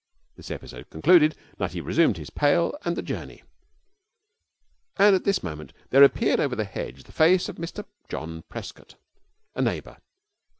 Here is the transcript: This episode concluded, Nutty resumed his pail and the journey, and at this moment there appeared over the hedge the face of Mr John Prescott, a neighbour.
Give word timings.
This 0.35 0.49
episode 0.49 0.89
concluded, 0.89 1.35
Nutty 1.59 1.79
resumed 1.79 2.17
his 2.17 2.31
pail 2.31 2.75
and 2.83 2.97
the 2.97 3.03
journey, 3.03 3.43
and 4.97 5.13
at 5.15 5.25
this 5.25 5.43
moment 5.43 5.73
there 5.91 6.01
appeared 6.03 6.39
over 6.39 6.55
the 6.55 6.63
hedge 6.65 7.03
the 7.03 7.11
face 7.11 7.47
of 7.47 7.57
Mr 7.57 7.85
John 8.09 8.41
Prescott, 8.49 8.95
a 9.53 9.61
neighbour. 9.61 9.97